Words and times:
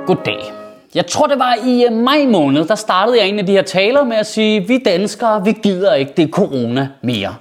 Goddag. 0.06 0.52
Jeg 0.94 1.06
tror, 1.06 1.26
det 1.26 1.38
var 1.38 1.54
i 1.66 1.84
øh, 1.84 1.92
maj 1.92 2.26
måned, 2.26 2.64
der 2.64 2.74
startede 2.74 3.18
jeg 3.18 3.28
en 3.28 3.38
af 3.38 3.46
de 3.46 3.52
her 3.52 3.62
taler 3.62 4.04
med 4.04 4.16
at 4.16 4.26
sige, 4.26 4.68
vi 4.68 4.78
danskere, 4.78 5.44
vi 5.44 5.52
gider 5.52 5.94
ikke 5.94 6.12
det 6.16 6.30
corona 6.30 6.88
mere. 7.02 7.36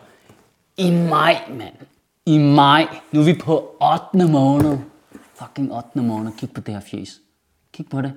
I 0.78 0.92
maj, 0.92 1.38
mand. 1.50 1.74
I 2.26 2.38
maj. 2.38 2.88
Nu 3.12 3.20
er 3.20 3.26
vi 3.26 3.34
på 3.34 3.76
8. 4.14 4.32
måned. 4.32 4.78
Fucking 5.40 5.74
8. 5.74 6.02
måned. 6.02 6.32
Kig 6.40 6.52
på 6.52 6.62
det 6.62 6.74
her 6.74 6.82
fjes. 6.82 7.20
Kig 7.74 7.86
på 7.92 8.02
det. 8.02 8.14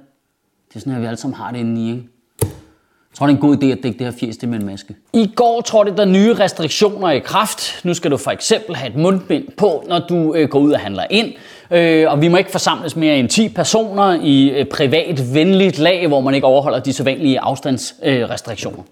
Det 0.68 0.76
er 0.76 0.80
sådan 0.80 0.92
her, 0.92 1.00
vi 1.00 1.06
alle 1.06 1.16
sammen 1.16 1.36
har 1.36 1.52
det 1.52 1.58
inde 1.58 1.82
i, 1.82 1.90
ikke? 1.90 2.08
Jeg 2.42 3.14
tror, 3.14 3.26
det 3.26 3.32
er 3.32 3.36
en 3.36 3.40
god 3.40 3.56
idé 3.56 3.66
at 3.66 3.78
dække 3.82 3.98
det 3.98 4.06
her 4.06 4.18
fjes 4.20 4.36
det 4.36 4.48
med 4.48 4.58
en 4.60 4.66
maske. 4.66 4.96
I 5.12 5.32
går 5.36 5.60
trådte 5.60 5.96
der 5.96 6.04
nye 6.04 6.34
restriktioner 6.34 7.10
i 7.10 7.18
kraft. 7.18 7.84
Nu 7.84 7.94
skal 7.94 8.10
du 8.10 8.16
for 8.16 8.30
eksempel 8.30 8.76
have 8.76 8.90
et 8.90 8.96
mundbind 8.96 9.48
på, 9.56 9.84
når 9.88 9.98
du 9.98 10.34
øh, 10.34 10.48
går 10.48 10.58
ud 10.58 10.72
og 10.72 10.80
handler 10.80 11.04
ind. 11.10 11.32
Øh, 11.70 12.12
og 12.12 12.22
vi 12.22 12.28
må 12.28 12.36
ikke 12.36 12.50
forsamles 12.50 12.96
mere 12.96 13.16
end 13.16 13.28
10 13.28 13.48
personer 13.48 14.18
i 14.22 14.48
øh, 14.48 14.66
privat 14.66 15.34
venligt 15.34 15.78
lag, 15.78 16.06
hvor 16.06 16.20
man 16.20 16.34
ikke 16.34 16.46
overholder 16.46 16.78
de 16.78 16.92
sædvanlige 16.92 17.40
afstandsrestriktioner. 17.40 18.78
Øh, 18.78 18.84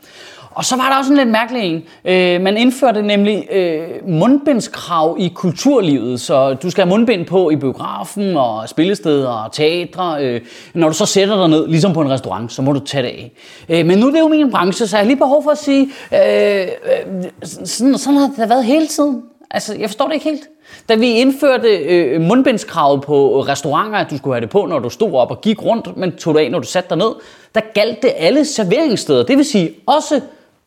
og 0.56 0.64
så 0.64 0.76
var 0.76 0.88
der 0.88 0.96
også 0.98 1.10
en 1.10 1.16
lidt 1.16 1.28
mærkelig 1.28 1.62
en. 1.62 1.82
Øh, 2.04 2.40
man 2.40 2.56
indførte 2.56 3.02
nemlig 3.02 3.46
øh, 3.52 3.88
mundbindskrav 4.08 5.16
i 5.18 5.28
kulturlivet, 5.34 6.20
så 6.20 6.54
du 6.54 6.70
skal 6.70 6.84
have 6.84 6.90
mundbind 6.90 7.26
på 7.26 7.50
i 7.50 7.56
biografen 7.56 8.36
og 8.36 8.68
spillesteder 8.68 9.28
og 9.28 9.52
teatre. 9.52 10.24
Øh, 10.24 10.40
når 10.74 10.88
du 10.88 10.94
så 10.94 11.06
sætter 11.06 11.36
dig 11.36 11.48
ned, 11.48 11.68
ligesom 11.68 11.92
på 11.92 12.00
en 12.00 12.10
restaurant, 12.10 12.52
så 12.52 12.62
må 12.62 12.72
du 12.72 12.80
tage 12.80 13.02
det 13.02 13.08
af. 13.08 13.32
Øh, 13.68 13.86
men 13.86 13.98
nu 13.98 14.06
er 14.06 14.10
det 14.10 14.20
jo 14.20 14.28
min 14.28 14.50
branche, 14.50 14.86
så 14.86 14.96
jeg 14.96 15.02
har 15.02 15.06
lige 15.06 15.16
behov 15.16 15.42
for 15.42 15.50
at 15.50 15.58
sige, 15.58 15.88
øh, 16.12 16.60
øh 16.62 17.24
sådan, 17.42 17.98
sådan 17.98 18.20
har 18.20 18.30
det 18.38 18.48
været 18.48 18.64
hele 18.64 18.86
tiden. 18.86 19.22
Altså, 19.50 19.76
jeg 19.78 19.88
forstår 19.88 20.06
det 20.06 20.14
ikke 20.14 20.24
helt. 20.24 20.48
Da 20.88 20.94
vi 20.94 21.10
indførte 21.10 21.68
øh, 21.68 22.20
mundbindskravet 22.20 23.02
på 23.02 23.40
restauranter, 23.40 23.98
at 23.98 24.10
du 24.10 24.16
skulle 24.16 24.34
have 24.34 24.40
det 24.40 24.50
på, 24.50 24.66
når 24.66 24.78
du 24.78 24.90
stod 24.90 25.12
op 25.12 25.30
og 25.30 25.40
gik 25.40 25.62
rundt, 25.62 25.96
men 25.96 26.16
tog 26.16 26.34
det 26.34 26.40
af, 26.40 26.50
når 26.50 26.58
du 26.58 26.66
satte 26.66 26.88
dig 26.88 26.98
ned, 26.98 27.14
der 27.54 27.60
galt 27.74 28.02
det 28.02 28.12
alle 28.16 28.44
serveringssteder. 28.44 29.22
Det 29.22 29.36
vil 29.36 29.44
sige 29.44 29.70
også 29.86 30.20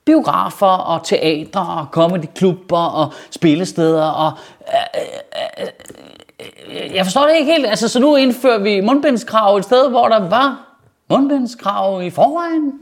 biografer 0.05 0.67
og 0.67 1.03
teatre 1.03 1.61
og 1.61 1.86
comedyklubber 1.92 2.86
og 2.86 3.14
spillesteder 3.31 4.03
og... 4.03 4.31
Øh, 4.67 5.02
øh, 5.02 5.67
øh, 6.72 6.83
øh, 6.83 6.95
jeg 6.95 7.05
forstår 7.05 7.27
det 7.27 7.36
ikke 7.39 7.52
helt. 7.52 7.66
Altså, 7.66 7.88
så 7.88 8.00
nu 8.00 8.16
indfører 8.16 8.59
vi 8.59 8.81
mundbindskrav 8.81 9.58
et 9.58 9.64
sted, 9.64 9.89
hvor 9.89 10.08
der 10.08 10.30
var 10.30 10.75
mundbindskrav 11.09 12.03
i 12.03 12.09
forvejen. 12.09 12.73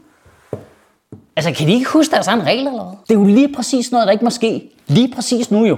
Altså, 1.36 1.52
kan 1.52 1.68
de 1.68 1.74
ikke 1.74 1.90
huske 1.90 2.12
deres 2.12 2.28
egen 2.28 2.46
regler 2.46 2.72
eller 2.72 2.84
hvad? 2.84 2.98
Det 3.08 3.16
er 3.16 3.20
jo 3.20 3.26
lige 3.26 3.54
præcis 3.54 3.92
noget, 3.92 4.08
der 4.08 4.12
ikke 4.12 4.24
må 4.24 4.30
ske. 4.30 4.70
Lige 4.88 5.14
præcis 5.16 5.52
nu 5.52 5.66
jo. 5.66 5.78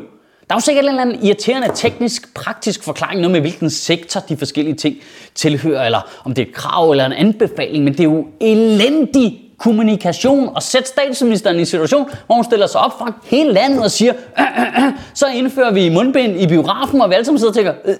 Der 0.49 0.55
er 0.55 0.57
jo 0.57 0.61
sikkert 0.61 0.85
en 0.85 0.89
eller 0.89 1.01
anden 1.01 1.23
irriterende 1.23 1.69
teknisk, 1.75 2.33
praktisk 2.33 2.83
forklaring, 2.83 3.21
noget 3.21 3.31
med 3.31 3.41
hvilken 3.41 3.69
sektor 3.69 4.19
de 4.19 4.37
forskellige 4.37 4.75
ting 4.75 4.97
tilhører, 5.35 5.85
eller 5.85 6.01
om 6.25 6.33
det 6.33 6.41
er 6.41 6.47
et 6.47 6.53
krav 6.53 6.91
eller 6.91 7.05
en 7.05 7.13
anbefaling, 7.13 7.83
men 7.83 7.93
det 7.93 7.99
er 7.99 8.03
jo 8.03 8.27
elendig 8.39 9.41
kommunikation 9.57 10.49
og 10.55 10.63
sætte 10.63 10.89
statsministeren 10.89 11.55
i 11.55 11.59
en 11.59 11.65
situation, 11.65 12.09
hvor 12.25 12.35
hun 12.35 12.43
stiller 12.43 12.67
sig 12.67 12.81
op 12.81 12.99
fra 12.99 13.13
hele 13.23 13.51
landet 13.53 13.83
og 13.83 13.91
siger, 13.91 14.13
øh, 14.39 14.45
øh, 14.59 14.61
øh, 14.61 14.85
øh, 14.85 14.93
så 15.13 15.27
indfører 15.27 15.71
vi 15.71 15.89
mundbind 15.89 16.41
i 16.41 16.47
biografen, 16.47 17.01
og 17.01 17.09
vi 17.09 17.15
alle 17.15 17.25
sammen 17.25 17.39
sidder 17.39 17.51
og 17.51 17.55
tænker, 17.55 17.73
øh, 17.85 17.95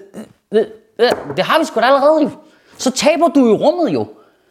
øh, 0.52 0.60
øh, 0.60 0.66
øh 0.98 1.36
det 1.36 1.44
har 1.44 1.58
vi 1.58 1.64
sgu 1.64 1.80
da 1.80 1.86
allerede 1.86 2.22
jo. 2.22 2.30
Så 2.78 2.90
taber 2.90 3.28
du 3.28 3.46
jo 3.46 3.54
rummet 3.56 3.94
jo. 3.94 4.06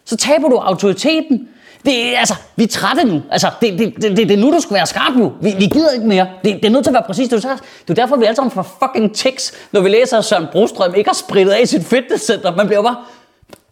Så 0.05 0.17
taber 0.17 0.49
du 0.49 0.55
autoriteten. 0.55 1.47
Det 1.85 2.13
altså, 2.17 2.35
vi 2.55 2.63
er 2.63 2.67
trætte 2.67 3.03
nu. 3.03 3.21
Altså, 3.31 3.49
det, 3.61 3.79
det, 3.79 3.93
det, 3.95 4.17
det, 4.17 4.29
det 4.29 4.31
er 4.31 4.37
nu, 4.37 4.51
du 4.51 4.59
skal 4.59 4.73
være 4.73 4.85
skarp 4.85 5.15
nu. 5.15 5.33
Vi, 5.41 5.53
vi 5.57 5.65
gider 5.65 5.91
ikke 5.91 6.07
mere. 6.07 6.27
Det, 6.43 6.55
det 6.55 6.65
er 6.65 6.69
nødt 6.69 6.83
til 6.83 6.89
at 6.89 6.93
være 6.93 7.03
præcis 7.03 7.29
det, 7.29 7.43
du 7.43 7.49
Det 7.87 7.89
er 7.89 7.93
derfor, 7.93 8.15
vi 8.15 8.25
alle 8.25 8.35
sammen 8.35 8.51
får 8.51 8.77
fucking 8.83 9.15
tics, 9.15 9.53
når 9.71 9.81
vi 9.81 9.89
læser, 9.89 10.17
at 10.17 10.25
Søren 10.25 10.47
Brostrøm 10.51 10.95
ikke 10.95 11.09
har 11.09 11.15
spritet 11.15 11.51
af 11.51 11.67
sit 11.67 11.85
fitnesscenter. 11.85 12.55
Man 12.55 12.67
bliver 12.67 12.81
bare... 12.81 12.95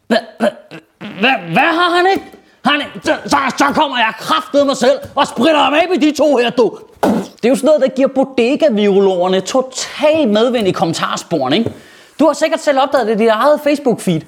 Hvad, 0.07 0.17
hvad, 0.99 1.31
hvad 1.51 1.71
har 1.79 1.95
han 1.95 2.07
ikke? 2.11 2.23
Han, 2.65 2.81
så, 3.03 3.15
så, 3.25 3.37
så 3.57 3.65
kommer 3.73 3.97
jeg 3.97 4.13
kraftet 4.19 4.65
mig 4.65 4.77
selv 4.77 4.99
og 5.15 5.27
spritter 5.27 5.61
ham 5.61 5.73
af 5.73 5.85
med 5.89 5.97
de 5.97 6.17
to 6.17 6.37
her, 6.37 6.49
du. 6.49 6.77
Det 7.03 7.45
er 7.45 7.49
jo 7.49 7.55
sådan 7.55 7.65
noget, 7.65 7.81
der 7.81 7.87
giver 7.87 8.07
bodega-virologerne 8.07 9.41
total 9.41 10.27
medvind 10.27 10.67
i 10.67 10.71
kommentarsporene, 10.71 11.57
ikke? 11.57 11.71
Du 12.19 12.25
har 12.25 12.33
sikkert 12.33 12.59
selv 12.59 12.79
opdaget 12.79 13.07
det 13.07 13.15
i 13.15 13.17
dit 13.17 13.27
eget 13.27 13.59
Facebook-feed. 13.67 14.21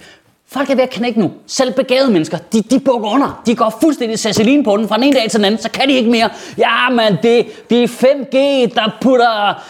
Folk 0.51 0.69
er 0.69 0.75
ved 0.75 0.83
at 0.83 0.89
knække 0.89 1.19
nu. 1.19 1.31
Selv 1.47 1.73
begavede 1.73 2.11
mennesker, 2.11 2.37
de, 2.53 2.61
de 2.61 2.79
bukker 2.79 3.09
under. 3.09 3.41
De 3.45 3.55
går 3.55 3.77
fuldstændig 3.81 4.19
sasselin 4.19 4.63
på 4.63 4.77
den 4.77 4.87
fra 4.87 4.95
den 4.95 5.03
ene 5.03 5.15
dag 5.15 5.29
til 5.29 5.37
den 5.37 5.45
anden, 5.45 5.61
så 5.61 5.71
kan 5.71 5.87
de 5.89 5.93
ikke 5.93 6.11
mere. 6.11 6.29
Ja, 6.57 6.89
men 6.89 7.17
det, 7.23 7.47
det 7.69 7.83
er 7.83 7.87
5G, 7.87 8.37
der 8.75 8.97
putter 9.01 9.63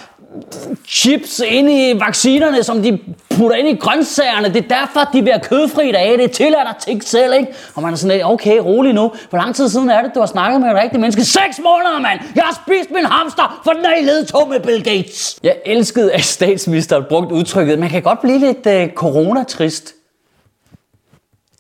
chips 0.88 1.42
ind 1.48 1.72
i 1.72 2.00
vaccinerne, 2.00 2.64
som 2.64 2.82
de 2.82 3.00
putter 3.30 3.58
ind 3.58 3.68
i 3.68 3.76
grøntsagerne. 3.76 4.54
Det 4.54 4.64
er 4.64 4.68
derfor, 4.80 5.00
de 5.14 5.22
bliver 5.22 5.38
kødfri 5.38 5.92
dag. 5.92 6.12
Det 6.12 6.24
er 6.24 6.28
tilladt 6.28 6.70
at 6.70 6.76
tænke 6.86 7.06
selv, 7.06 7.34
ikke? 7.34 7.48
Og 7.76 7.82
man 7.82 7.94
er 7.94 7.98
sådan 7.98 8.18
lidt, 8.18 8.26
okay, 8.26 8.58
rolig 8.58 8.94
nu. 8.94 9.12
Hvor 9.30 9.40
lang 9.40 9.56
tid 9.56 9.70
siden 9.70 9.90
er 9.90 10.02
det, 10.02 10.12
du 10.16 10.20
har 10.20 10.28
snakket 10.28 10.62
med 10.62 10.70
et 10.70 10.76
rigtigt 10.76 11.02
menneske? 11.02 11.26
6 11.26 11.60
måneder, 11.64 12.00
mand! 12.02 12.20
Jeg 12.36 12.44
har 12.44 12.62
spist 12.66 12.92
min 12.92 13.06
hamster, 13.06 13.62
for 13.64 13.72
den 13.72 13.86
er 13.86 13.96
i 14.02 14.04
ledetog 14.04 14.50
med 14.50 14.60
Bill 14.60 14.84
Gates. 14.84 15.40
Jeg 15.44 15.56
elskede, 15.66 16.14
at 16.14 16.24
statsministeren 16.24 17.04
brugte 17.10 17.36
udtrykket, 17.36 17.80
man 17.80 17.90
kan 17.90 18.02
godt 18.02 18.22
blive 18.22 18.40
lidt 18.40 18.68
øh, 18.68 18.90
coronatrist. 18.90 19.96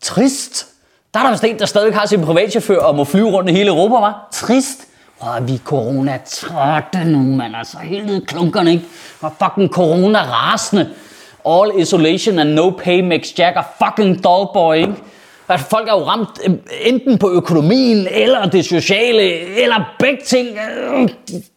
Trist? 0.01 0.67
Der 1.13 1.19
er 1.19 1.23
der 1.23 1.31
vist 1.31 1.43
en, 1.43 1.59
der 1.59 1.65
stadig 1.65 1.95
har 1.95 2.05
sin 2.05 2.21
privatchauffør 2.21 2.79
og 2.79 2.95
må 2.95 3.03
flyve 3.03 3.29
rundt 3.29 3.49
i 3.49 3.53
hele 3.53 3.69
Europa, 3.69 3.95
var? 3.95 4.27
Trist? 4.31 4.87
Åh, 5.21 5.47
vi 5.47 5.53
er 5.53 5.57
corona 5.57 6.19
trætte 6.25 7.03
nu, 7.05 7.17
mand. 7.35 7.55
Altså, 7.55 7.77
hele 7.77 8.21
klunkerne, 8.27 8.71
ikke? 8.71 8.85
Og 9.21 9.31
fucking 9.43 9.69
corona 9.69 10.19
rasende. 10.19 10.89
All 11.45 11.71
isolation 11.81 12.39
and 12.39 12.49
no 12.49 12.69
pay 12.69 13.01
makes 13.01 13.39
Jack 13.39 13.55
a 13.57 13.85
fucking 13.85 14.23
dull 14.23 14.47
boy, 14.53 14.75
ikke? 14.75 14.93
At 15.49 15.59
folk 15.59 15.87
er 15.87 15.91
jo 15.93 16.03
ramt 16.07 16.29
øh, 16.45 16.53
enten 16.81 17.17
på 17.17 17.31
økonomien, 17.31 18.07
eller 18.11 18.45
det 18.45 18.65
sociale, 18.65 19.21
eller 19.63 19.95
begge 19.99 20.21
ting. 20.25 20.47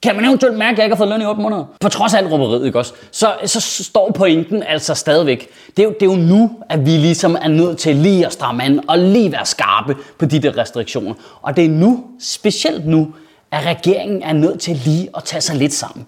Kan 0.03 0.17
man 0.17 0.25
eventuelt 0.25 0.59
mærke, 0.59 0.73
at 0.73 0.79
jeg 0.79 0.85
ikke 0.85 0.97
har 0.97 0.99
fået 0.99 1.09
løn 1.09 1.23
i 1.23 1.27
8 1.27 1.43
måneder? 1.43 1.65
På 1.81 1.89
trods 1.89 2.15
af 2.15 2.19
alt 2.19 2.33
råberiet, 2.33 2.67
ikke 2.67 2.79
også? 2.79 2.93
Så, 3.11 3.33
så 3.45 3.61
står 3.61 4.11
pointen 4.11 4.63
altså 4.63 4.95
stadigvæk. 4.95 5.49
Det 5.77 5.79
er, 5.79 5.85
jo, 5.85 5.95
det 6.01 6.03
er 6.03 6.17
jo 6.17 6.17
nu, 6.17 6.51
at 6.71 6.87
vi 6.87 6.91
ligesom 6.91 7.37
er 7.43 7.49
nødt 7.49 7.79
til 7.79 7.97
lige 7.97 8.27
at 8.27 8.33
stramme 8.33 8.63
an, 8.63 8.81
og 8.89 8.99
lige 8.99 9.33
være 9.33 9.47
skarpe 9.47 9.97
på 10.19 10.25
de 10.25 10.39
der 10.39 10.59
restriktioner. 10.59 11.15
Og 11.43 11.57
det 11.57 11.65
er 11.65 11.69
nu, 11.69 12.05
specielt 12.21 12.87
nu, 12.87 13.09
at 13.51 13.67
regeringen 13.67 14.23
er 14.23 14.33
nødt 14.33 14.61
til 14.61 14.77
lige 14.85 15.09
at 15.17 15.25
tage 15.25 15.41
sig 15.41 15.57
lidt 15.57 15.73
sammen. 15.73 16.07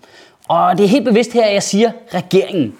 Og 0.49 0.79
det 0.79 0.85
er 0.85 0.89
helt 0.89 1.05
bevidst 1.05 1.33
her, 1.33 1.45
at 1.45 1.55
jeg 1.55 1.63
siger 1.63 1.91
regeringen. 2.15 2.75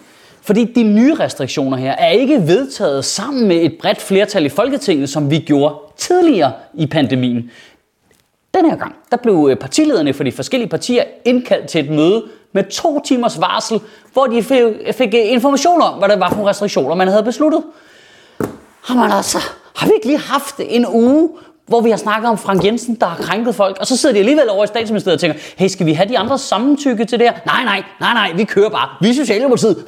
Fordi 0.45 0.63
de 0.63 0.83
nye 0.83 1.15
restriktioner 1.15 1.77
her 1.77 1.91
er 1.91 2.09
ikke 2.09 2.47
vedtaget 2.47 3.05
sammen 3.05 3.47
med 3.47 3.55
et 3.55 3.77
bredt 3.81 4.01
flertal 4.01 4.45
i 4.45 4.49
Folketinget, 4.49 5.09
som 5.09 5.31
vi 5.31 5.39
gjorde 5.39 5.75
tidligere 5.97 6.51
i 6.73 6.87
pandemien. 6.87 7.51
Den 8.53 8.69
her 8.69 8.75
gang, 8.75 8.95
der 9.11 9.17
blev 9.17 9.47
øh, 9.51 9.57
partilederne 9.57 10.13
for 10.13 10.23
de 10.23 10.31
forskellige 10.31 10.69
partier 10.69 11.03
indkaldt 11.25 11.67
til 11.67 11.85
et 11.85 11.91
møde 11.91 12.23
med 12.53 12.63
to 12.63 13.01
timers 13.05 13.41
varsel, 13.41 13.79
hvor 14.13 14.25
de 14.25 14.43
fik 14.93 15.13
øh, 15.13 15.31
information 15.31 15.81
om, 15.81 15.99
hvad 15.99 16.09
det 16.09 16.19
var 16.19 16.29
for 16.29 16.47
restriktioner, 16.47 16.95
man 16.95 17.07
havde 17.07 17.23
besluttet. 17.23 17.63
Jamen 18.89 19.11
altså, 19.11 19.37
har 19.75 19.87
vi 19.87 19.93
ikke 19.95 20.07
lige 20.07 20.19
haft 20.19 20.55
en 20.59 20.85
uge, 20.87 21.29
hvor 21.67 21.81
vi 21.81 21.89
har 21.89 21.97
snakket 21.97 22.29
om 22.29 22.37
Frank 22.37 22.65
Jensen, 22.65 22.95
der 22.95 23.05
har 23.05 23.17
krænket 23.17 23.55
folk, 23.55 23.77
og 23.79 23.87
så 23.87 23.97
sidder 23.97 24.13
de 24.13 24.19
alligevel 24.19 24.49
over 24.49 24.63
i 24.63 24.67
statsministeriet 24.67 25.15
og 25.15 25.19
tænker, 25.19 25.39
hey, 25.57 25.67
skal 25.67 25.85
vi 25.85 25.93
have 25.93 26.09
de 26.09 26.17
andre 26.17 26.37
samtykke 26.37 27.05
til 27.05 27.19
det 27.19 27.27
her? 27.27 27.35
Nej, 27.45 27.63
nej, 27.63 27.83
nej, 27.99 28.13
nej, 28.13 28.31
vi 28.35 28.43
kører 28.43 28.69
bare. 28.69 28.89
Vi 29.01 29.09
er 29.09 29.13
Socialdemokratiet. 29.13 29.83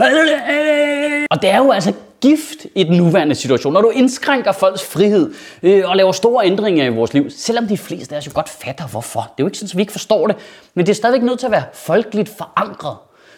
Og 1.30 1.42
det 1.42 1.50
er 1.50 1.58
jo 1.58 1.72
altså 1.72 1.94
gift 2.22 2.66
i 2.76 2.84
den 2.84 2.98
nuværende 2.98 3.36
situation, 3.36 3.74
når 3.74 3.82
du 3.82 3.90
indskrænker 3.90 4.52
folks 4.52 4.86
frihed 4.86 5.34
øh, 5.64 5.90
og 5.90 5.96
laver 5.96 6.12
store 6.12 6.46
ændringer 6.46 6.86
i 6.86 6.90
vores 6.90 7.14
liv, 7.14 7.30
selvom 7.30 7.68
de 7.68 7.78
fleste 7.78 8.16
af 8.16 8.20
os 8.20 8.28
jo 8.28 8.32
godt 8.34 8.50
fatter 8.50 8.88
hvorfor. 8.88 9.20
Det 9.22 9.30
er 9.30 9.34
jo 9.40 9.46
ikke 9.46 9.58
sådan, 9.58 9.70
at 9.72 9.78
vi 9.78 9.82
ikke 9.82 9.92
forstår 9.92 10.28
det, 10.28 10.36
men 10.74 10.86
det 10.86 10.92
er 10.92 10.96
stadigvæk 10.96 11.24
nødt 11.24 11.40
til 11.40 11.46
at 11.46 11.52
være 11.52 11.64
folkeligt 11.74 12.32
forankret. 12.38 12.96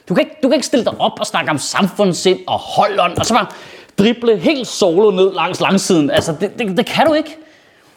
Du 0.09 0.13
kan 0.13 0.23
ikke, 0.23 0.35
du 0.43 0.47
kan 0.47 0.55
ikke 0.55 0.65
stille 0.65 0.85
dig 0.85 0.93
op 0.99 1.19
og 1.19 1.25
snakke 1.25 1.51
om 1.51 1.57
samfundssind 1.57 2.39
og 2.47 2.59
holdånd, 2.59 3.17
og 3.17 3.25
så 3.25 3.33
bare 3.33 3.47
drible 3.97 4.37
helt 4.37 4.67
solo 4.67 5.11
ned 5.11 5.33
langs 5.33 5.61
langsiden. 5.61 6.11
Altså, 6.11 6.35
det, 6.41 6.59
det, 6.59 6.77
det 6.77 6.85
kan 6.85 7.07
du 7.07 7.13
ikke. 7.13 7.37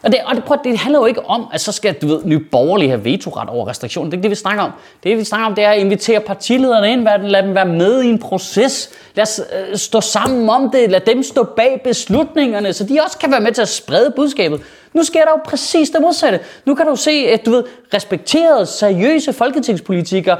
Og 0.02 0.12
det, 0.12 0.20
og 0.26 0.34
det, 0.36 0.44
prøv, 0.44 0.58
det 0.64 0.78
handler 0.78 0.98
jo 0.98 1.06
ikke 1.06 1.26
om, 1.26 1.46
at 1.52 1.60
så 1.60 1.72
skal 1.72 1.94
du 1.94 2.06
ved, 2.06 2.20
nye 2.24 2.38
borgerlige 2.38 2.88
have 2.88 3.04
vetoret 3.04 3.48
over 3.48 3.68
restriktioner. 3.68 4.10
Det 4.10 4.14
er 4.14 4.18
ikke 4.18 4.22
det, 4.22 4.30
vi 4.30 4.36
snakker 4.36 4.64
om. 4.64 4.70
Det, 5.02 5.18
vi 5.18 5.24
snakker 5.24 5.46
om, 5.46 5.54
det 5.54 5.64
er 5.64 5.70
at 5.70 5.78
invitere 5.78 6.20
partilederne 6.20 6.92
ind, 6.92 7.04
lad 7.28 7.42
dem 7.42 7.54
være 7.54 7.66
med 7.66 8.02
i 8.02 8.08
en 8.08 8.18
proces. 8.18 8.90
Lad 9.14 9.22
os 9.22 9.40
øh, 9.70 9.76
stå 9.76 10.00
sammen 10.00 10.50
om 10.50 10.70
det. 10.70 10.90
Lad 10.90 11.00
dem 11.00 11.22
stå 11.22 11.42
bag 11.42 11.80
beslutningerne, 11.84 12.72
så 12.72 12.84
de 12.84 13.00
også 13.04 13.18
kan 13.18 13.30
være 13.30 13.40
med 13.40 13.52
til 13.52 13.62
at 13.62 13.68
sprede 13.68 14.12
budskabet. 14.16 14.60
Nu 14.92 15.02
sker 15.02 15.20
der 15.20 15.30
jo 15.30 15.40
præcis 15.44 15.90
det 15.90 16.00
modsatte. 16.02 16.40
Nu 16.64 16.74
kan 16.74 16.86
du 16.86 16.96
se, 16.96 17.10
at 17.10 17.46
du 17.46 17.50
ved, 17.50 17.64
respekterede, 17.94 18.66
seriøse 18.66 19.32
folketingspolitikere, 19.32 20.36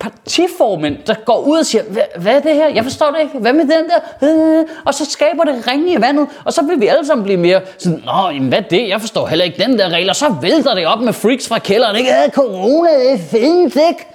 partiformænd, 0.00 0.96
der 1.06 1.14
går 1.24 1.38
ud 1.38 1.58
og 1.58 1.66
siger, 1.66 1.82
hvad 2.18 2.34
er 2.34 2.40
det 2.40 2.54
her? 2.54 2.68
Jeg 2.68 2.84
forstår 2.84 3.10
det 3.10 3.20
ikke. 3.22 3.38
Hvad 3.38 3.52
med 3.52 3.62
den 3.62 3.70
der? 3.70 4.64
Og 4.84 4.94
så 4.94 5.04
skaber 5.04 5.44
det 5.44 5.66
ringe 5.68 5.92
i 5.92 6.00
vandet, 6.00 6.26
og 6.44 6.52
så 6.52 6.62
vil 6.62 6.80
vi 6.80 6.86
alle 6.86 7.06
sammen 7.06 7.24
blive 7.24 7.38
mere 7.38 7.60
sådan, 7.78 8.02
nå, 8.06 8.30
jamen, 8.34 8.48
hvad 8.48 8.58
er 8.58 8.62
det? 8.62 8.88
Jeg 8.88 9.00
forstår 9.00 9.26
heller 9.26 9.44
ikke 9.44 9.62
den 9.62 9.78
der 9.78 9.88
regel, 9.88 10.08
og 10.10 10.16
så 10.16 10.34
vælter 10.42 10.74
det 10.74 10.86
op 10.86 11.00
med 11.00 11.12
freaks 11.12 11.48
fra 11.48 11.58
kælderen, 11.58 11.96
ikke? 11.96 12.10
Ja, 12.10 12.30
corona, 12.30 12.90
det 13.12 13.20
findes 13.30 13.76
ikke. 13.88 14.06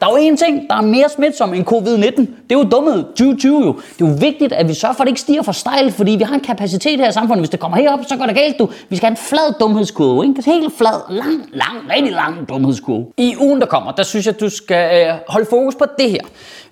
Der 0.00 0.06
er 0.06 0.10
jo 0.10 0.16
en 0.16 0.36
ting, 0.36 0.68
der 0.70 0.76
er 0.76 0.80
mere 0.80 1.08
smitsom 1.08 1.54
end 1.54 1.66
covid-19. 1.66 2.20
Det 2.20 2.28
er 2.50 2.58
jo 2.58 2.62
dummet 2.62 3.06
2020 3.06 3.60
jo. 3.60 3.72
Det 3.72 4.04
er 4.04 4.08
jo 4.08 4.16
vigtigt, 4.20 4.52
at 4.52 4.68
vi 4.68 4.74
sørger 4.74 4.94
for, 4.94 5.02
at 5.02 5.06
det 5.06 5.10
ikke 5.10 5.20
stiger 5.20 5.42
for 5.42 5.52
stejlt, 5.52 5.94
fordi 5.94 6.12
vi 6.12 6.22
har 6.24 6.34
en 6.34 6.40
kapacitet 6.40 7.00
her 7.00 7.08
i 7.08 7.12
samfundet. 7.12 7.40
Hvis 7.40 7.50
det 7.50 7.60
kommer 7.60 7.76
herop, 7.78 8.00
så 8.08 8.16
går 8.16 8.26
det 8.26 8.34
galt, 8.34 8.58
du. 8.58 8.68
Vi 8.88 8.96
skal 8.96 9.06
have 9.06 9.10
en 9.10 9.16
flad 9.16 9.58
dumhedskurve, 9.60 10.26
ikke? 10.26 10.42
Helt 10.46 10.72
flad, 10.78 11.00
lang, 11.10 11.48
lang, 11.52 11.90
rigtig 11.96 12.12
lang 12.12 12.48
dumhedskurve. 12.48 13.06
I 13.16 13.36
ugen, 13.40 13.60
der 13.60 13.66
kommer, 13.66 13.92
der 13.92 14.02
synes 14.02 14.26
jeg, 14.26 14.34
at 14.34 14.40
du 14.40 14.48
skal 14.48 15.06
øh, 15.06 15.14
holde 15.28 15.46
fokus 15.50 15.74
på 15.74 15.84
det 15.98 16.10
her. 16.10 16.20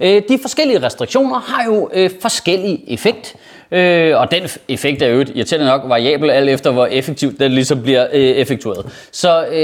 Øh, 0.00 0.22
de 0.28 0.38
forskellige 0.42 0.82
restriktioner 0.86 1.38
har 1.38 1.64
jo 1.64 1.90
øh, 1.92 2.10
forskellig 2.20 2.84
effekt. 2.86 3.36
Øh, 3.70 4.20
og 4.20 4.31
den 4.31 4.43
effekt 4.69 5.02
er 5.02 5.06
jo 5.06 5.20
irriterende 5.34 5.66
nok 5.66 5.82
variabel, 5.84 6.31
alt 6.31 6.50
efter 6.50 6.70
hvor 6.70 6.87
effektivt 6.87 7.40
den 7.40 7.52
ligesom 7.52 7.82
bliver 7.82 8.06
øh, 8.12 8.20
effektueret. 8.20 8.87
Så 9.12 9.46
øh, 9.46 9.55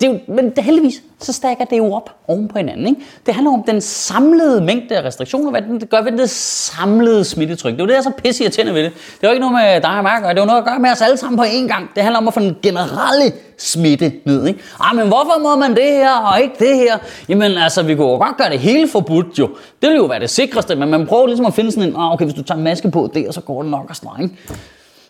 det 0.00 0.06
er 0.06 0.06
jo, 0.06 0.18
men 0.28 0.50
det, 0.50 0.64
heldigvis, 0.64 1.02
så 1.20 1.32
stakker 1.32 1.64
det 1.64 1.78
jo 1.78 1.92
op 1.92 2.10
oven 2.28 2.48
på 2.48 2.58
hinanden. 2.58 2.86
Ikke? 2.86 3.00
Det 3.26 3.34
handler 3.34 3.52
om 3.52 3.62
den 3.66 3.80
samlede 3.80 4.60
mængde 4.60 4.96
af 4.96 5.04
restriktioner, 5.04 5.50
hvad 5.50 5.80
det 5.80 5.90
gør 5.90 6.02
ved 6.02 6.12
det 6.12 6.30
samlede 6.30 7.24
smittetryk. 7.24 7.72
Det 7.72 7.80
er 7.80 7.84
jo 7.84 7.86
det, 7.86 7.92
der 7.92 7.98
er 7.98 8.02
så 8.02 8.12
pisse 8.22 8.44
irriterende 8.44 8.74
ved 8.74 8.82
det. 8.82 8.92
Det 8.92 9.26
er 9.26 9.28
jo 9.28 9.32
ikke 9.32 9.46
noget 9.48 9.54
med 9.54 9.80
dig 9.80 9.96
og 9.96 10.02
mig, 10.02 10.12
det 10.22 10.38
er 10.38 10.42
jo 10.42 10.46
noget 10.46 10.58
at 10.58 10.64
gøre 10.64 10.78
med 10.78 10.90
os 10.90 11.02
alle 11.02 11.16
sammen 11.16 11.36
på 11.36 11.44
én 11.44 11.68
gang. 11.68 11.90
Det 11.94 12.02
handler 12.02 12.18
om 12.18 12.28
at 12.28 12.34
få 12.34 12.40
den 12.40 12.56
generelle 12.62 13.32
smitte 13.60 14.12
ned. 14.24 14.46
Ikke? 14.46 14.60
Ah, 14.80 14.96
men 14.96 15.06
hvorfor 15.06 15.40
må 15.42 15.56
man 15.56 15.70
det 15.70 15.84
her 15.84 16.12
og 16.12 16.40
ikke 16.40 16.54
det 16.58 16.76
her? 16.76 16.98
Jamen 17.28 17.58
altså, 17.58 17.82
vi 17.82 17.94
kunne 17.94 18.08
jo 18.08 18.16
godt 18.16 18.36
gøre 18.36 18.50
det 18.50 18.58
hele 18.58 18.88
forbudt 18.88 19.38
jo. 19.38 19.46
Det 19.46 19.88
ville 19.88 19.96
jo 19.96 20.04
være 20.04 20.20
det 20.20 20.30
sikreste, 20.30 20.74
men 20.74 20.90
man 20.90 21.06
prøver 21.06 21.26
ligesom 21.26 21.46
at 21.46 21.54
finde 21.54 21.72
sådan 21.72 21.88
en, 21.88 21.96
ah, 21.96 22.12
okay, 22.12 22.24
hvis 22.24 22.34
du 22.34 22.42
tager 22.42 22.58
en 22.58 22.64
maske 22.64 22.90
på 22.90 23.10
det, 23.14 23.34
så 23.34 23.40
går 23.40 23.62
det 23.62 23.70
nok 23.70 23.86
og 23.88 23.96
sådan 23.96 24.22
ikke? 24.22 24.34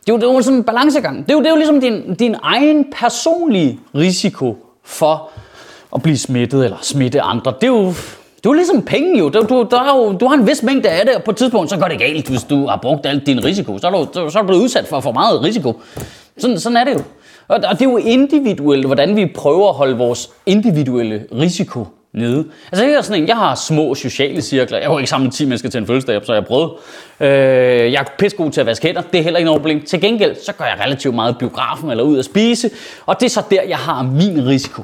Det 0.00 0.08
er, 0.08 0.12
jo, 0.12 0.16
det 0.16 0.28
er 0.28 0.32
jo 0.32 0.42
sådan 0.42 0.58
en 0.58 0.64
balancegang. 0.64 1.26
Det 1.26 1.30
er 1.30 1.34
jo, 1.34 1.40
det 1.40 1.46
er 1.46 1.50
jo 1.50 1.56
ligesom 1.56 1.80
din, 1.80 2.14
din 2.14 2.36
egen 2.42 2.84
personlige 2.92 3.80
risiko 3.94 4.56
for 4.84 5.30
at 5.94 6.02
blive 6.02 6.18
smittet 6.18 6.64
eller 6.64 6.76
smitte 6.82 7.20
andre. 7.20 7.54
Det 7.60 7.64
er 7.64 7.68
jo, 7.68 7.86
det 7.86 8.46
er 8.46 8.50
jo 8.50 8.52
ligesom 8.52 8.82
penge 8.82 9.18
jo. 9.18 9.28
Du, 9.28 9.46
du, 9.48 9.66
der 9.70 9.80
er 9.80 9.96
jo. 9.96 10.12
du 10.12 10.26
har 10.26 10.34
en 10.34 10.46
vis 10.46 10.62
mængde 10.62 10.88
af 10.88 11.06
det, 11.06 11.14
og 11.14 11.22
på 11.22 11.30
et 11.30 11.36
tidspunkt 11.36 11.70
så 11.70 11.76
går 11.76 11.86
det 11.86 11.98
galt, 11.98 12.28
hvis 12.28 12.44
du 12.44 12.66
har 12.66 12.76
brugt 12.76 13.06
alt 13.06 13.26
din 13.26 13.44
risiko. 13.44 13.78
Så 13.78 13.86
er 13.86 13.90
du, 13.90 14.30
så 14.30 14.38
er 14.38 14.42
du 14.42 14.46
blevet 14.46 14.62
udsat 14.62 14.86
for 14.86 15.00
for 15.00 15.12
meget 15.12 15.42
risiko. 15.42 15.80
Sådan, 16.38 16.60
sådan 16.60 16.76
er 16.76 16.84
det 16.84 16.94
jo. 16.94 17.02
Og 17.50 17.62
det 17.62 17.82
er 17.82 17.90
jo 17.90 17.96
individuelt, 17.96 18.86
hvordan 18.86 19.16
vi 19.16 19.26
prøver 19.26 19.68
at 19.68 19.74
holde 19.74 19.96
vores 19.96 20.30
individuelle 20.46 21.26
risiko 21.32 21.86
nede. 22.12 22.46
Altså 22.72 22.84
jeg 22.84 22.94
er 22.94 23.00
sådan 23.00 23.22
en, 23.22 23.28
jeg 23.28 23.36
har 23.36 23.54
små 23.54 23.94
sociale 23.94 24.42
cirkler. 24.42 24.78
Jeg 24.78 24.88
har 24.88 24.98
ikke 24.98 25.10
samlet 25.10 25.34
10 25.34 25.44
mennesker 25.44 25.68
til 25.68 25.78
en 25.78 25.86
fødselsdag, 25.86 26.26
så 26.26 26.34
jeg 26.34 26.44
prøvet. 26.44 26.70
Øh, 27.20 27.28
jeg 27.92 28.00
er 28.00 28.04
pissegod 28.18 28.50
til 28.50 28.60
at 28.60 28.66
vaske 28.66 28.86
hænder. 28.86 29.02
Det 29.02 29.18
er 29.18 29.22
heller 29.22 29.38
ikke 29.38 29.46
noget 29.46 29.60
problem. 29.60 29.82
Til 29.82 30.00
gengæld, 30.00 30.36
så 30.44 30.52
gør 30.52 30.64
jeg 30.64 30.76
relativt 30.84 31.14
meget 31.14 31.38
biografen 31.38 31.90
eller 31.90 32.04
ud 32.04 32.18
at 32.18 32.24
spise. 32.24 32.70
Og 33.06 33.20
det 33.20 33.26
er 33.26 33.30
så 33.30 33.42
der, 33.50 33.62
jeg 33.62 33.78
har 33.78 34.02
min 34.02 34.46
risiko. 34.46 34.82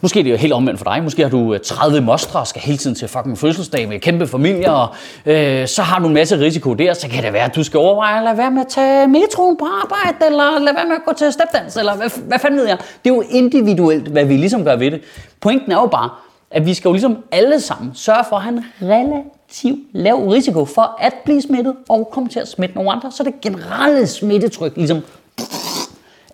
Måske 0.00 0.18
er 0.18 0.24
det 0.24 0.30
jo 0.30 0.36
helt 0.36 0.52
omvendt 0.52 0.80
for 0.80 0.84
dig. 0.84 1.02
Måske 1.02 1.22
har 1.22 1.30
du 1.30 1.54
øh, 1.54 1.60
30 1.60 2.00
mostre 2.00 2.40
og 2.40 2.46
skal 2.46 2.62
hele 2.62 2.78
tiden 2.78 2.96
til 2.96 3.08
fucking 3.08 3.38
fødselsdag 3.38 3.88
med 3.88 4.00
kæmpe 4.00 4.26
familier. 4.26 4.70
Og, 4.70 4.88
øh, 5.26 5.68
så 5.68 5.82
har 5.82 5.98
du 5.98 6.06
en 6.06 6.14
masse 6.14 6.38
risiko 6.38 6.74
der. 6.74 6.94
Så 6.94 7.08
kan 7.08 7.24
det 7.24 7.32
være, 7.32 7.44
at 7.44 7.54
du 7.56 7.62
skal 7.64 7.78
overveje 7.78 8.18
at 8.18 8.24
lade 8.24 8.38
være 8.38 8.50
med 8.50 8.60
at 8.60 8.68
tage 8.68 9.08
metroen 9.08 9.56
på 9.56 9.66
arbejde, 9.82 10.26
eller 10.26 10.58
lade 10.58 10.76
være 10.76 10.86
med 10.86 10.96
at 10.96 11.02
gå 11.06 11.12
til 11.12 11.32
stepdans, 11.32 11.76
eller 11.76 11.96
hvad, 11.96 12.10
hvad 12.26 12.38
fanden 12.38 12.60
ved 12.60 12.66
jeg. 12.66 12.78
Det 13.04 13.10
er 13.10 13.14
jo 13.14 13.22
individuelt, 13.30 14.08
hvad 14.08 14.24
vi 14.24 14.36
ligesom 14.36 14.64
gør 14.64 14.76
ved 14.76 14.90
det. 14.90 15.00
Pointen 15.40 15.72
er 15.72 15.76
jo 15.76 15.86
bare, 15.86 16.10
at 16.50 16.66
vi 16.66 16.74
skal 16.74 16.88
jo 16.88 16.92
ligesom 16.92 17.16
alle 17.32 17.60
sammen 17.60 17.90
sørge 17.94 18.24
for 18.28 18.36
at 18.36 18.42
have 18.42 18.54
en 18.54 18.64
relativt 18.82 19.78
lav 19.92 20.28
risiko 20.28 20.64
for 20.64 20.96
at 21.00 21.14
blive 21.24 21.42
smittet 21.42 21.74
og 21.88 22.08
komme 22.12 22.28
til 22.28 22.40
at 22.40 22.48
smitte 22.48 22.74
nogle 22.74 22.92
andre, 22.92 23.12
så 23.12 23.22
det 23.22 23.40
generelle 23.40 24.06
smittetryk 24.06 24.76
ligesom 24.76 25.02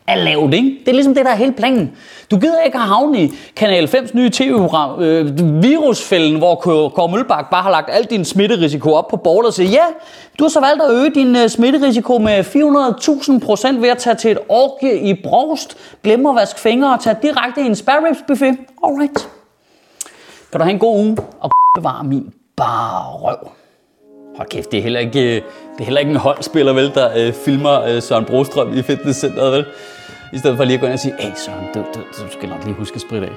er 0.06 0.14
lavt, 0.14 0.54
ikke? 0.54 0.78
Det 0.80 0.88
er 0.88 0.92
ligesom 0.92 1.14
det, 1.14 1.24
der 1.24 1.30
er 1.30 1.36
hele 1.36 1.52
planen. 1.52 1.92
Du 2.30 2.38
gider 2.38 2.62
ikke 2.62 2.78
at 2.78 2.84
havne 2.84 3.22
i 3.22 3.32
Kanal 3.56 3.84
5's 3.84 4.10
nye 4.14 4.30
tv-program, 4.30 5.02
øh, 5.02 5.62
virusfælden, 5.62 6.38
hvor 6.38 6.54
Kåre 6.94 7.08
Mølbak 7.08 7.50
bare 7.50 7.62
har 7.62 7.70
lagt 7.70 7.90
al 7.92 8.04
din 8.04 8.24
smitterisiko 8.24 8.92
op 8.92 9.08
på 9.08 9.16
bordet 9.16 9.46
og 9.46 9.54
siger, 9.54 9.70
ja, 9.70 9.84
du 10.38 10.44
har 10.44 10.48
så 10.48 10.60
valgt 10.60 10.82
at 10.82 10.90
øge 10.90 11.10
din 11.10 11.36
øh, 11.36 11.48
smitterisiko 11.48 12.18
med 12.18 12.44
400.000 13.40 13.46
procent 13.46 13.82
ved 13.82 13.88
at 13.88 13.98
tage 13.98 14.16
til 14.16 14.30
et 14.30 14.38
orgie 14.48 15.00
i 15.00 15.22
Brost, 15.22 15.76
glemme 16.02 16.28
at 16.28 16.36
vaske 16.36 16.60
fingre 16.60 16.94
og 16.94 17.00
tage 17.00 17.16
direkte 17.22 17.60
i 17.60 17.64
en 17.64 17.76
spareribs 17.76 18.18
buffet. 18.28 18.56
Alright. 18.84 19.28
Kan 20.52 20.60
du 20.60 20.64
have 20.64 20.72
en 20.72 20.78
god 20.78 20.98
uge 20.98 21.16
og 21.40 21.50
bevare 21.78 22.04
min 22.04 22.32
bare 22.56 23.12
røv. 23.12 23.63
Hold 24.36 24.48
kæft, 24.48 24.72
det 24.72 24.78
er 24.78 24.82
heller 24.82 25.00
ikke, 25.00 25.20
øh, 25.20 25.34
det 25.34 25.80
er 25.80 25.84
heller 25.84 26.00
ikke 26.00 26.10
en 26.10 26.16
holdspiller, 26.16 26.72
vel, 26.72 26.92
der 26.94 27.08
øh, 27.16 27.32
filmer 27.44 27.82
øh, 27.82 28.02
Søren 28.02 28.24
Brostrøm 28.24 28.78
i 28.78 28.82
fitnesscenteret, 28.82 29.52
vel? 29.52 29.64
I 30.32 30.38
stedet 30.38 30.56
for 30.56 30.64
lige 30.64 30.74
at 30.74 30.80
gå 30.80 30.86
ind 30.86 30.92
og 30.92 30.98
sige, 30.98 31.14
hey 31.20 31.30
Søren, 31.36 31.66
du, 31.74 31.78
du, 31.94 32.00
du 32.00 32.32
skal 32.38 32.48
nok 32.48 32.64
lige 32.64 32.74
huske 32.74 32.94
at 32.94 33.00
spritte 33.00 33.26
af. 33.26 33.32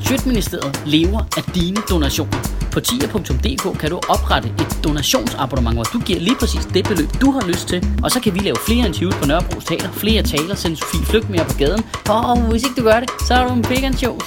Sjøtministeriet 0.00 0.82
lever 0.86 1.20
af 1.36 1.42
dine 1.54 1.76
donationer. 1.90 2.38
På 2.72 2.80
tier.dk 2.80 3.78
kan 3.80 3.90
du 3.90 4.00
oprette 4.08 4.48
et 4.48 4.78
donationsabonnement, 4.84 5.76
hvor 5.76 5.84
du 5.84 5.98
giver 5.98 6.20
lige 6.20 6.36
præcis 6.40 6.64
det 6.74 6.84
beløb, 6.88 7.08
du 7.20 7.30
har 7.30 7.46
lyst 7.46 7.68
til. 7.68 7.86
Og 8.02 8.10
så 8.10 8.20
kan 8.20 8.34
vi 8.34 8.38
lave 8.38 8.56
flere 8.66 8.86
interviews 8.86 9.14
på 9.14 9.26
Nørrebro 9.26 9.60
Teater, 9.60 9.90
flere 9.92 10.22
taler, 10.22 10.54
sende 10.54 10.76
Sofie 10.76 11.06
Flygt 11.06 11.30
mere 11.30 11.44
på 11.44 11.54
gaden. 11.58 11.82
Og 12.08 12.40
hvis 12.50 12.62
ikke 12.62 12.80
du 12.80 12.84
gør 12.84 13.00
det, 13.00 13.10
så 13.26 13.34
er 13.34 13.48
du 13.48 13.54
en 13.54 13.62
big 13.62 13.84
and 13.84 13.94
shows. 13.94 14.24